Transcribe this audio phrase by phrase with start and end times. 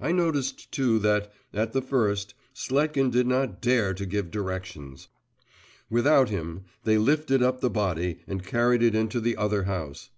[0.00, 5.08] I noticed too that, at the first, Sletkin did not dare to give directions.
[5.90, 10.08] Without him, they lifted up the body and carried it into the other house.